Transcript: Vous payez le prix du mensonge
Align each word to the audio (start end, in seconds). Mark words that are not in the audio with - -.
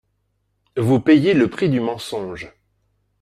Vous 0.77 0.99
payez 0.99 1.35
le 1.35 1.47
prix 1.47 1.69
du 1.69 1.79
mensonge 1.79 2.51